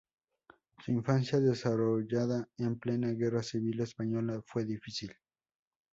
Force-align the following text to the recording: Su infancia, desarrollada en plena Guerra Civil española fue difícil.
Su 0.83 0.89
infancia, 0.91 1.39
desarrollada 1.39 2.49
en 2.57 2.79
plena 2.79 3.09
Guerra 3.11 3.43
Civil 3.43 3.81
española 3.81 4.41
fue 4.47 4.65
difícil. 4.65 5.13